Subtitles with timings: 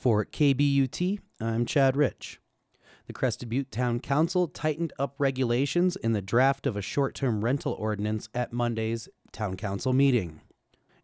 [0.00, 2.40] For KBUT, I'm Chad Rich.
[3.06, 7.44] The Crested Butte Town Council tightened up regulations in the draft of a short term
[7.44, 10.40] rental ordinance at Monday's Town Council meeting.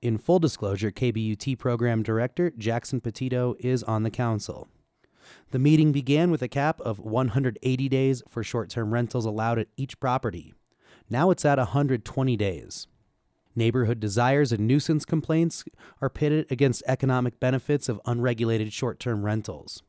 [0.00, 4.68] In full disclosure, KBUT Program Director Jackson Petito is on the council.
[5.50, 9.66] The meeting began with a cap of 180 days for short term rentals allowed at
[9.76, 10.54] each property.
[11.10, 12.86] Now it's at 120 days.
[13.56, 15.64] Neighborhood desires and nuisance complaints
[16.00, 19.82] are pitted against economic benefits of unregulated short term rentals.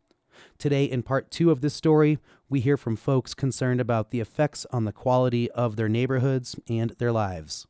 [0.57, 4.65] Today, in part two of this story, we hear from folks concerned about the effects
[4.71, 7.65] on the quality of their neighborhoods and their lives.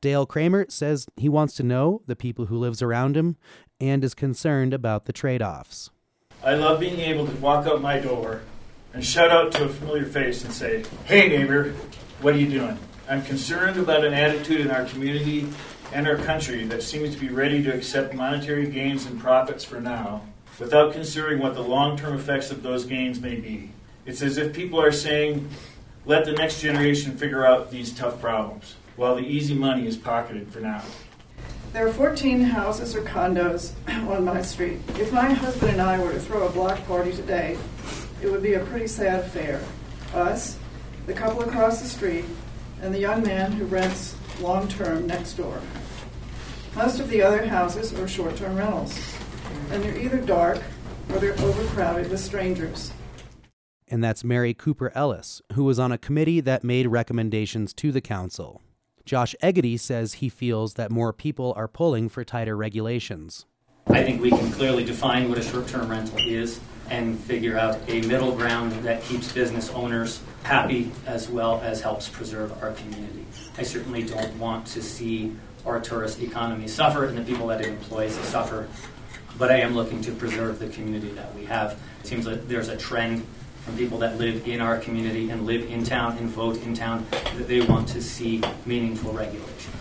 [0.00, 3.36] Dale Kramer says he wants to know the people who lives around him
[3.80, 5.90] and is concerned about the trade-offs.
[6.42, 8.42] I love being able to walk out my door
[8.92, 11.72] and shout out to a familiar face and say, "Hey neighbor,
[12.20, 15.46] what are you doing?" I'm concerned about an attitude in our community
[15.92, 19.80] and our country that seems to be ready to accept monetary gains and profits for
[19.80, 20.22] now
[20.58, 23.70] without considering what the long-term effects of those gains may be.
[24.06, 25.48] It's as if people are saying,
[26.06, 30.48] "Let the next generation figure out these tough problems." while the easy money is pocketed
[30.48, 30.82] for now.
[31.72, 33.72] There are 14 houses or condos
[34.08, 34.78] on my street.
[34.90, 37.58] If my husband and I were to throw a block party today,
[38.22, 39.60] it would be a pretty sad affair.
[40.14, 40.58] Us,
[41.06, 42.24] the couple across the street,
[42.84, 45.58] and the young man who rents long term next door.
[46.76, 48.94] Most of the other houses are short term rentals,
[49.70, 50.62] and they're either dark
[51.08, 52.92] or they're overcrowded with strangers.
[53.88, 58.00] And that's Mary Cooper Ellis, who was on a committee that made recommendations to the
[58.02, 58.60] council.
[59.06, 63.46] Josh Eggety says he feels that more people are pulling for tighter regulations.
[63.88, 66.58] I think we can clearly define what a short term rental is
[66.90, 72.08] and figure out a middle ground that keeps business owners happy as well as helps
[72.08, 73.24] preserve our community.
[73.56, 77.68] I certainly don't want to see our tourist economy suffer and the people that it
[77.68, 78.68] employs suffer,
[79.38, 81.78] but I am looking to preserve the community that we have.
[82.00, 83.24] It seems like there's a trend
[83.64, 87.06] from people that live in our community and live in town and vote in town
[87.10, 89.72] that they want to see meaningful regulation.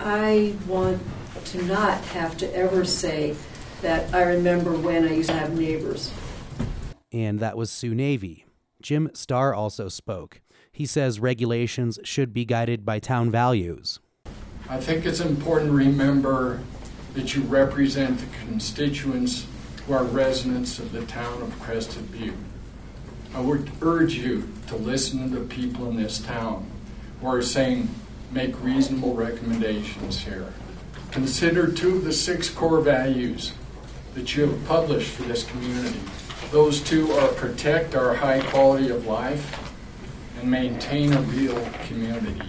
[0.00, 1.00] I want
[1.46, 3.34] to not have to ever say
[3.82, 6.10] that I remember when I used to have neighbors.
[7.12, 8.44] And that was Sue Navy.
[8.82, 10.40] Jim Starr also spoke.
[10.72, 14.00] He says regulations should be guided by town values.
[14.68, 16.60] I think it's important to remember
[17.14, 19.46] that you represent the constituents
[19.86, 22.34] who are residents of the town of Crested Butte.
[23.34, 26.70] I would urge you to listen to the people in this town
[27.20, 27.88] who are saying
[28.32, 30.52] make reasonable recommendations here.
[31.14, 33.52] Consider two of the six core values
[34.14, 36.00] that you have published for this community.
[36.50, 39.72] Those two are protect our high quality of life
[40.40, 42.42] and maintain a real community.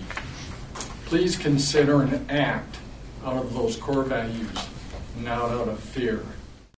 [1.06, 2.78] Please consider an act
[3.24, 4.50] out of those core values,
[5.20, 6.26] not out of fear.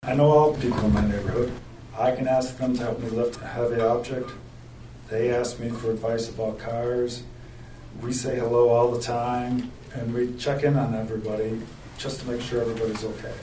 [0.03, 1.53] I know all the people in my neighborhood.
[1.97, 4.33] I can ask them to help me lift a heavy object.
[5.09, 7.23] They ask me for advice about cars.
[8.03, 11.61] We say hello all the time, and we check in on everybody
[11.99, 13.35] just to make sure everybody's okay.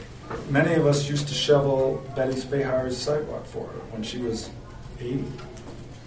[0.49, 4.49] Many of us used to shovel Betty Spahar's sidewalk for her when she was
[4.99, 5.25] 80.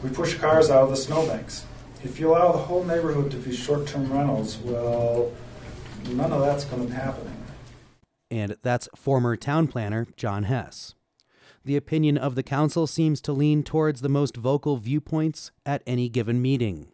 [0.03, 1.67] We push cars out of the snowbanks.
[2.03, 5.33] If you allow the whole neighborhood to be short term rentals, well,
[6.11, 7.37] none of that's going to be happening.
[8.31, 10.95] And that's former town planner John Hess
[11.67, 16.09] the opinion of the council seems to lean towards the most vocal viewpoints at any
[16.09, 16.87] given meeting.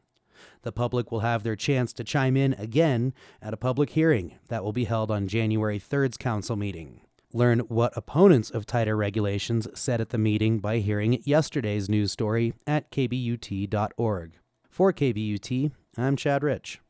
[0.62, 4.64] The public will have their chance to chime in again at a public hearing that
[4.64, 7.00] will be held on January 3rd's council meeting.
[7.32, 12.52] Learn what opponents of tighter regulations said at the meeting by hearing yesterday's news story
[12.66, 14.32] at kbut.org.
[14.68, 16.80] For KBUT, I'm Chad Rich.